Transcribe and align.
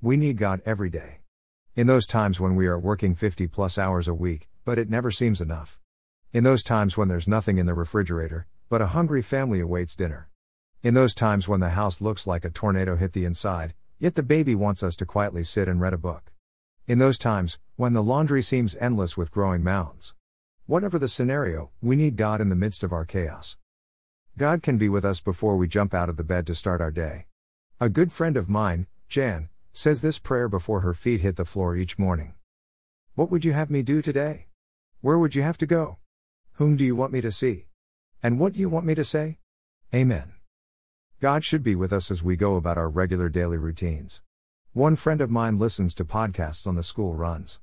We 0.00 0.16
need 0.16 0.38
God 0.38 0.62
every 0.64 0.90
day. 0.90 1.18
In 1.74 1.88
those 1.88 2.06
times 2.06 2.38
when 2.38 2.54
we 2.54 2.68
are 2.68 2.78
working 2.78 3.16
50 3.16 3.48
plus 3.48 3.76
hours 3.76 4.06
a 4.06 4.14
week, 4.14 4.48
but 4.64 4.78
it 4.78 4.88
never 4.88 5.10
seems 5.10 5.40
enough. 5.40 5.80
In 6.32 6.44
those 6.44 6.62
times 6.62 6.96
when 6.96 7.08
there's 7.08 7.26
nothing 7.26 7.58
in 7.58 7.66
the 7.66 7.74
refrigerator, 7.74 8.46
but 8.68 8.80
a 8.80 8.94
hungry 8.94 9.22
family 9.22 9.58
awaits 9.58 9.96
dinner. 9.96 10.28
In 10.84 10.94
those 10.94 11.16
times 11.16 11.48
when 11.48 11.58
the 11.58 11.70
house 11.70 12.00
looks 12.00 12.28
like 12.28 12.44
a 12.44 12.50
tornado 12.50 12.94
hit 12.94 13.12
the 13.12 13.24
inside, 13.24 13.74
yet 13.98 14.14
the 14.14 14.22
baby 14.22 14.54
wants 14.54 14.84
us 14.84 14.94
to 14.96 15.04
quietly 15.04 15.42
sit 15.42 15.66
and 15.66 15.80
read 15.80 15.92
a 15.92 15.98
book. 15.98 16.30
In 16.86 16.98
those 17.00 17.18
times, 17.18 17.58
when 17.74 17.92
the 17.92 18.02
laundry 18.02 18.40
seems 18.40 18.76
endless 18.76 19.16
with 19.16 19.32
growing 19.32 19.64
mounds. 19.64 20.14
Whatever 20.66 21.00
the 21.00 21.08
scenario, 21.08 21.72
we 21.82 21.96
need 21.96 22.14
God 22.14 22.40
in 22.40 22.50
the 22.50 22.54
midst 22.54 22.84
of 22.84 22.92
our 22.92 23.04
chaos. 23.04 23.56
God 24.36 24.62
can 24.62 24.78
be 24.78 24.88
with 24.88 25.04
us 25.04 25.18
before 25.18 25.56
we 25.56 25.66
jump 25.66 25.92
out 25.92 26.08
of 26.08 26.16
the 26.16 26.22
bed 26.22 26.46
to 26.46 26.54
start 26.54 26.80
our 26.80 26.92
day. 26.92 27.26
A 27.80 27.88
good 27.88 28.12
friend 28.12 28.36
of 28.36 28.48
mine, 28.48 28.86
Jan, 29.08 29.48
says 29.78 30.00
this 30.00 30.18
prayer 30.18 30.48
before 30.48 30.80
her 30.80 30.92
feet 30.92 31.20
hit 31.20 31.36
the 31.36 31.44
floor 31.44 31.76
each 31.76 32.00
morning. 32.00 32.34
What 33.14 33.30
would 33.30 33.44
you 33.44 33.52
have 33.52 33.70
me 33.70 33.82
do 33.82 34.02
today? 34.02 34.48
Where 35.02 35.16
would 35.16 35.36
you 35.36 35.42
have 35.42 35.56
to 35.58 35.66
go? 35.66 35.98
Whom 36.54 36.74
do 36.76 36.84
you 36.84 36.96
want 36.96 37.12
me 37.12 37.20
to 37.20 37.30
see? 37.30 37.66
And 38.20 38.40
what 38.40 38.54
do 38.54 38.58
you 38.58 38.68
want 38.68 38.86
me 38.86 38.96
to 38.96 39.04
say? 39.04 39.38
Amen. 39.94 40.32
God 41.20 41.44
should 41.44 41.62
be 41.62 41.76
with 41.76 41.92
us 41.92 42.10
as 42.10 42.24
we 42.24 42.34
go 42.34 42.56
about 42.56 42.76
our 42.76 42.88
regular 42.88 43.28
daily 43.28 43.56
routines. 43.56 44.20
One 44.72 44.96
friend 44.96 45.20
of 45.20 45.30
mine 45.30 45.60
listens 45.60 45.94
to 45.94 46.04
podcasts 46.04 46.66
on 46.66 46.74
the 46.74 46.82
school 46.82 47.14
runs. 47.14 47.60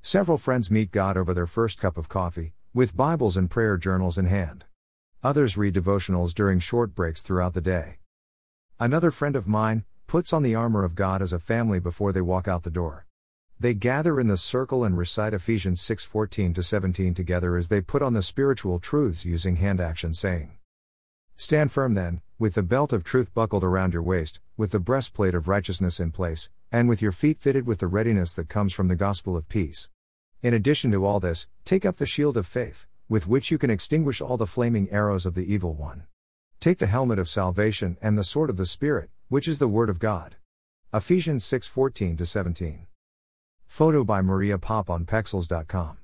Several 0.00 0.38
friends 0.38 0.70
meet 0.70 0.92
God 0.92 1.16
over 1.16 1.34
their 1.34 1.48
first 1.48 1.80
cup 1.80 1.98
of 1.98 2.08
coffee, 2.08 2.52
with 2.74 2.96
Bibles 2.96 3.36
and 3.36 3.50
prayer 3.50 3.76
journals 3.76 4.16
in 4.16 4.26
hand. 4.26 4.66
Others 5.24 5.56
read 5.56 5.74
devotionals 5.74 6.32
during 6.32 6.60
short 6.60 6.94
breaks 6.94 7.22
throughout 7.22 7.54
the 7.54 7.60
day. 7.60 7.96
Another 8.78 9.10
friend 9.10 9.34
of 9.34 9.48
mine, 9.48 9.84
puts 10.06 10.32
on 10.32 10.42
the 10.42 10.54
armor 10.54 10.84
of 10.84 10.94
God 10.94 11.20
as 11.20 11.32
a 11.32 11.38
family 11.38 11.80
before 11.80 12.12
they 12.12 12.20
walk 12.20 12.46
out 12.46 12.62
the 12.62 12.70
door. 12.70 13.06
They 13.58 13.74
gather 13.74 14.20
in 14.20 14.28
the 14.28 14.36
circle 14.36 14.84
and 14.84 14.96
recite 14.96 15.34
Ephesians 15.34 15.80
6:14 15.80 16.54
to 16.54 16.62
17 16.62 17.14
together 17.14 17.56
as 17.56 17.68
they 17.68 17.80
put 17.80 18.02
on 18.02 18.12
the 18.12 18.22
spiritual 18.22 18.78
truths 18.78 19.24
using 19.24 19.56
hand 19.56 19.80
action 19.80 20.14
saying, 20.14 20.58
Stand 21.36 21.72
firm 21.72 21.94
then, 21.94 22.22
with 22.38 22.54
the 22.54 22.62
belt 22.62 22.92
of 22.92 23.02
truth 23.04 23.34
buckled 23.34 23.64
around 23.64 23.94
your 23.94 24.02
waist, 24.02 24.40
with 24.56 24.70
the 24.70 24.80
breastplate 24.80 25.34
of 25.34 25.48
righteousness 25.48 26.00
in 26.00 26.12
place, 26.12 26.50
and 26.70 26.88
with 26.88 27.02
your 27.02 27.12
feet 27.12 27.38
fitted 27.38 27.66
with 27.66 27.78
the 27.78 27.86
readiness 27.86 28.32
that 28.34 28.48
comes 28.48 28.72
from 28.72 28.88
the 28.88 28.96
gospel 28.96 29.36
of 29.36 29.48
peace. 29.48 29.88
In 30.42 30.54
addition 30.54 30.90
to 30.92 31.04
all 31.04 31.18
this, 31.20 31.48
take 31.64 31.84
up 31.84 31.96
the 31.96 32.06
shield 32.06 32.36
of 32.36 32.46
faith, 32.46 32.86
with 33.08 33.26
which 33.26 33.50
you 33.50 33.58
can 33.58 33.70
extinguish 33.70 34.20
all 34.20 34.36
the 34.36 34.46
flaming 34.46 34.90
arrows 34.90 35.26
of 35.26 35.34
the 35.34 35.52
evil 35.52 35.74
one. 35.74 36.04
Take 36.60 36.78
the 36.78 36.86
helmet 36.86 37.18
of 37.18 37.28
salvation 37.28 37.96
and 38.02 38.16
the 38.16 38.24
sword 38.24 38.50
of 38.50 38.56
the 38.56 38.66
Spirit, 38.66 39.10
which 39.28 39.48
is 39.48 39.58
the 39.58 39.66
Word 39.66 39.90
of 39.90 39.98
God. 39.98 40.36
Ephesians 40.94 41.44
6 41.44 41.66
14 41.66 42.16
17. 42.24 42.86
Photo 43.66 44.04
by 44.04 44.22
Maria 44.22 44.56
Pop 44.56 44.88
on 44.88 45.04
Pexels.com. 45.04 45.98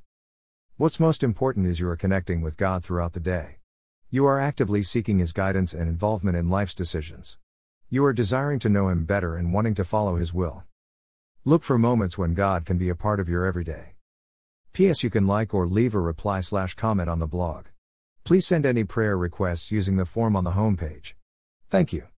What's 0.76 0.98
most 0.98 1.22
important 1.22 1.68
is 1.68 1.78
you 1.78 1.88
are 1.88 1.96
connecting 1.96 2.40
with 2.40 2.56
God 2.56 2.82
throughout 2.82 3.12
the 3.12 3.20
day. 3.20 3.58
You 4.10 4.26
are 4.26 4.40
actively 4.40 4.82
seeking 4.82 5.20
His 5.20 5.32
guidance 5.32 5.72
and 5.72 5.88
involvement 5.88 6.36
in 6.36 6.50
life's 6.50 6.74
decisions. 6.74 7.38
You 7.88 8.04
are 8.04 8.12
desiring 8.12 8.58
to 8.58 8.68
know 8.68 8.88
Him 8.88 9.04
better 9.04 9.36
and 9.36 9.52
wanting 9.52 9.74
to 9.74 9.84
follow 9.84 10.16
His 10.16 10.34
will. 10.34 10.64
Look 11.44 11.62
for 11.62 11.78
moments 11.78 12.18
when 12.18 12.34
God 12.34 12.64
can 12.64 12.76
be 12.76 12.88
a 12.88 12.96
part 12.96 13.20
of 13.20 13.28
your 13.28 13.46
everyday. 13.46 13.94
P.S. 14.72 15.04
You 15.04 15.10
can 15.10 15.28
like 15.28 15.54
or 15.54 15.68
leave 15.68 15.94
a 15.94 16.00
reply 16.00 16.40
slash 16.40 16.74
comment 16.74 17.08
on 17.08 17.20
the 17.20 17.28
blog. 17.28 17.66
Please 18.24 18.46
send 18.46 18.66
any 18.66 18.82
prayer 18.82 19.16
requests 19.16 19.70
using 19.70 19.96
the 19.96 20.06
form 20.06 20.34
on 20.34 20.42
the 20.42 20.52
homepage. 20.52 21.12
Thank 21.70 21.92
you. 21.92 22.08